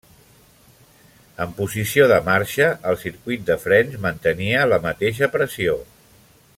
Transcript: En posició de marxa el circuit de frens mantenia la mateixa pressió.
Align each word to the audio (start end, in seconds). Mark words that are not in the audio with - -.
En 1.45 1.51
posició 1.59 2.07
de 2.11 2.17
marxa 2.29 2.69
el 2.93 2.97
circuit 3.03 3.45
de 3.51 3.59
frens 3.67 4.01
mantenia 4.07 4.67
la 4.73 4.81
mateixa 4.87 5.31
pressió. 5.37 5.81